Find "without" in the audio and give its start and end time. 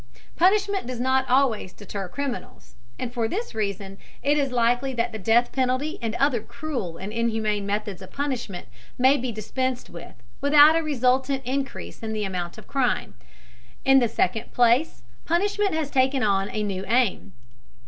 10.41-10.75